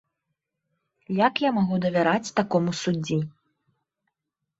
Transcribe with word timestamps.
Як 1.27 1.33
я 1.43 1.49
магу 1.57 1.75
давяраць 1.83 2.33
такому 2.39 2.71
суддзі? 2.81 3.19